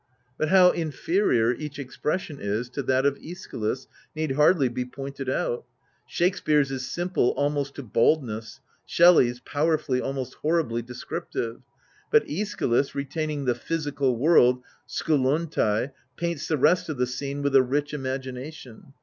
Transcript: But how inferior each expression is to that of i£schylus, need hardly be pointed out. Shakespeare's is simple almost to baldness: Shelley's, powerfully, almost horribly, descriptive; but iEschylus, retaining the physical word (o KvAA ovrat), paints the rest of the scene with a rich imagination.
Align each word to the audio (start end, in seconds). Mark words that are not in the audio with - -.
But 0.35 0.49
how 0.49 0.71
inferior 0.71 1.53
each 1.53 1.77
expression 1.77 2.39
is 2.39 2.69
to 2.69 2.81
that 2.81 3.05
of 3.05 3.19
i£schylus, 3.19 3.85
need 4.15 4.31
hardly 4.31 4.67
be 4.67 4.83
pointed 4.83 5.29
out. 5.29 5.63
Shakespeare's 6.07 6.71
is 6.71 6.89
simple 6.89 7.35
almost 7.37 7.75
to 7.75 7.83
baldness: 7.83 8.61
Shelley's, 8.83 9.41
powerfully, 9.41 10.01
almost 10.01 10.33
horribly, 10.41 10.81
descriptive; 10.81 11.61
but 12.11 12.25
iEschylus, 12.25 12.95
retaining 12.95 13.45
the 13.45 13.53
physical 13.53 14.17
word 14.17 14.39
(o 14.55 14.63
KvAA 14.89 15.51
ovrat), 15.51 15.91
paints 16.17 16.47
the 16.47 16.57
rest 16.57 16.89
of 16.89 16.97
the 16.97 17.05
scene 17.05 17.43
with 17.43 17.55
a 17.55 17.61
rich 17.61 17.93
imagination. 17.93 18.93